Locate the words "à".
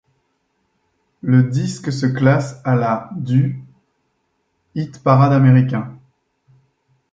2.65-2.73